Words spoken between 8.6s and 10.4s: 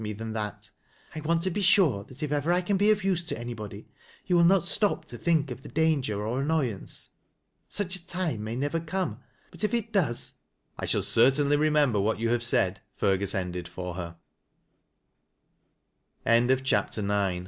come, but if it does